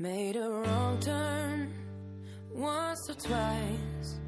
[0.00, 1.72] Made a wrong turn
[2.54, 4.20] once or twice.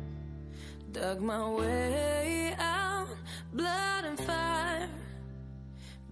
[0.91, 3.07] Dug my way out,
[3.53, 4.89] blood and fire.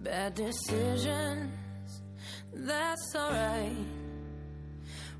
[0.01, 1.51] Bad decisions,
[2.53, 3.75] that's alright.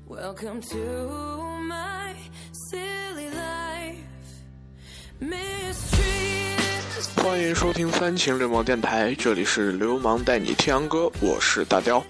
[0.06, 2.14] Welcome to my
[2.70, 3.98] silly life.
[5.20, 7.22] Mistreated.
[7.22, 12.02] 欢迎收听三秦流氓电台，这里是流氓带你听洋歌，我是大雕。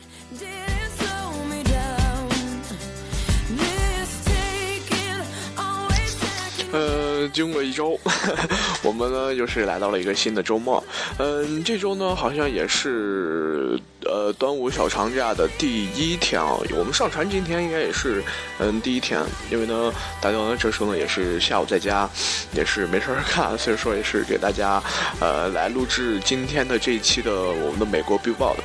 [7.32, 7.98] 经过一周，
[8.82, 10.82] 我们呢又是来到了一个新的周末。
[11.18, 16.56] 嗯，这周呢好像也是呃端午小长假的第一天啊。
[16.76, 18.22] 我们上传今天应该也是
[18.58, 22.08] 嗯第一天，因为呢大家这时候呢也是下午在家，
[22.52, 24.82] 也是没事儿干，所以说也是给大家
[25.20, 28.56] 呃来录制今天的这一期的我们的美国 Billboard。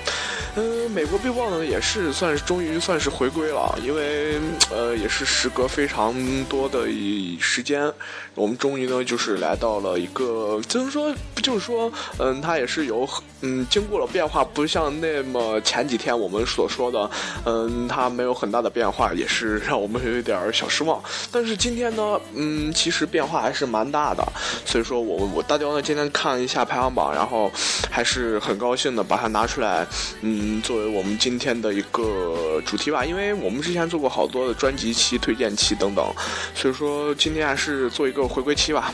[0.57, 4.39] 嗯，美国 Billboard 呢也是算是终于算是回归了，因为
[4.71, 7.91] 呃也是时隔非常多的一时间，
[8.35, 13.05] 我们终于呢就是来到了一个，就是说就是说，嗯，他也是有
[13.41, 17.09] 嗯经过了变化，不像那么前几天我们所说的，
[17.45, 21.01] 嗯，它没有很大的变化，也是让我们有一点小失望。
[21.31, 24.25] 但是今天呢，嗯，其实变化还是蛮大的，
[24.65, 27.51] 所以说我我大雕呢今天看一下排行榜，然后
[27.91, 29.85] 还是很高兴的把它拿出来，
[30.21, 36.05] 嗯，作为我们今天的一个主题吧，因为我们之前做过好多的专辑期、推荐期等等，
[36.55, 38.93] 所以说今天还是做一个回归期吧。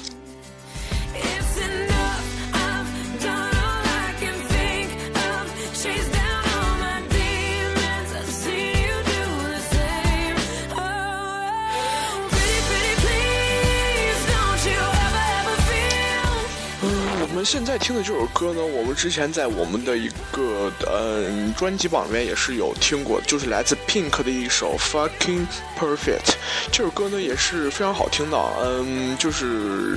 [17.31, 25.45] 我们现在听的这首歌呢，我们之前在我们的一个嗯专辑榜里面也是有听过，就是来自 Pink 的一首 Fucking
[25.79, 26.33] Perfect。
[26.73, 29.47] 这首歌呢也是非常好听的，嗯，就是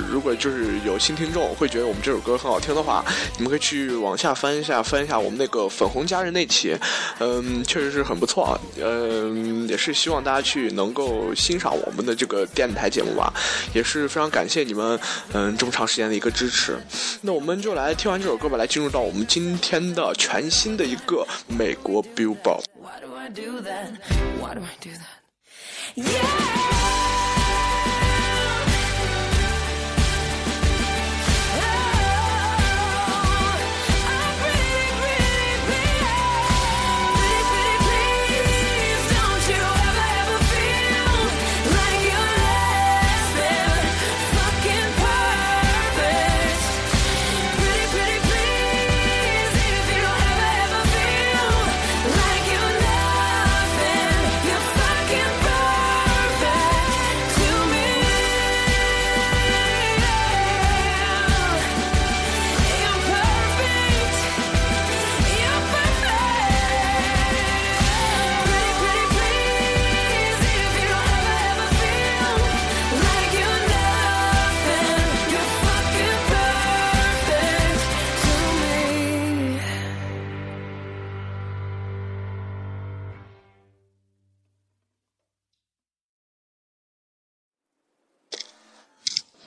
[0.09, 3.03] 如果就是有新听众会觉得我们这首歌很好听的话，
[3.35, 6.73] 你们可以去往下翻一下，翻一下我们那个粉红佳人那期，
[7.19, 13.33] 嗯，确实是很不错，嗯，也是希望大家去能够欣赏我们的这个电台节目吧，
[13.73, 14.97] 也是非常感谢你们，
[15.33, 16.79] 嗯，这么长时间的一个支持。
[17.25, 22.63] 那我们就来听完这首歌吧，来进入到我们今天的全新的一个美国 Billboard。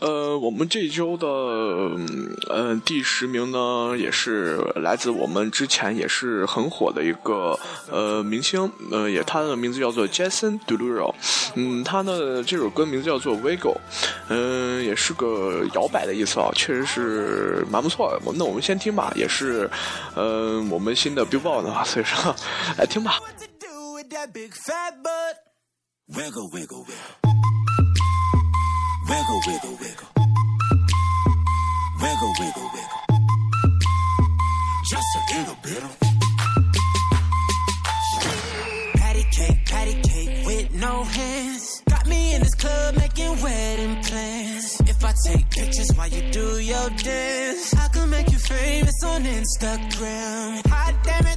[0.01, 7.59] 呃，我们这周的嗯呃第十名呢，也是来自我们之前也是很火的一个
[7.91, 11.13] 呃明星，呃也他的名字叫做 Jason Derulo，
[11.55, 13.79] 嗯，他的这首歌名字叫做 Wiggle，
[14.29, 18.33] 嗯、也是个摇摆的意思啊，确实是蛮不错的。
[18.37, 19.69] 那我们先听吧，也是
[20.15, 22.35] 呃我们新的 Billboard 啊，所以说
[22.79, 23.19] 来听吧。
[26.11, 27.28] Wiggle, wiggle, wiggle.
[29.09, 30.09] Wiggle, wiggle, wiggle.
[32.03, 33.01] Wiggle, wiggle, wiggle.
[34.87, 35.97] Just a little bit of.
[38.97, 41.83] Patty cake, patty cake with no hands.
[41.89, 44.81] Got me in this club making wedding plans.
[44.83, 49.25] If I take pictures while you do your dance, I can make you famous on
[49.25, 50.67] Instagram.
[50.67, 51.28] Hot damn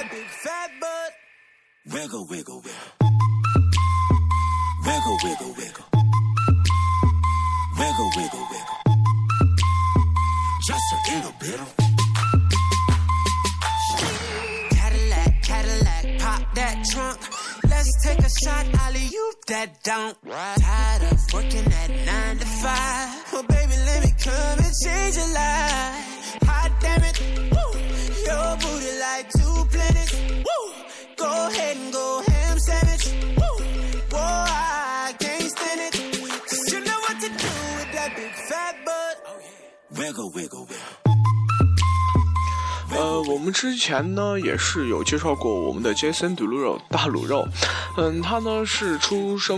[0.00, 1.12] that big fat butt.
[1.92, 2.72] Wiggle, wiggle, wiggle.
[4.86, 5.84] Wiggle, wiggle, wiggle.
[7.78, 8.78] Wiggle, wiggle, wiggle.
[10.66, 11.76] Just a little bit of.
[14.70, 17.18] Cadillac, Cadillac, pop that trunk.
[17.68, 20.16] Let's take a shot, Ollie, you that don't.
[20.24, 23.32] Tired of working at nine to five.
[23.32, 26.38] Well, baby, let me come and change your life.
[26.44, 27.20] Hot damn it,
[27.52, 27.80] Woo.
[28.24, 29.39] your booty like
[29.72, 30.72] Woo!
[31.16, 32.56] Go hand go ham.
[33.36, 33.56] Woo!
[34.12, 35.94] woo I can't stand it.
[36.48, 38.74] Cause you know what to do with that big fat
[42.92, 47.46] 呃，我们之前呢也是有介绍过我们的 Jason dulu 大卤肉，
[47.96, 49.48] 嗯，他呢是出生。